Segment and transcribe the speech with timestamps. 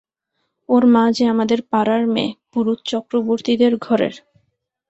[0.69, 4.15] ওর মা যে আমাদের পাড়ার মেয়ে, পুরুত চক্রবর্তীদের ঘরের।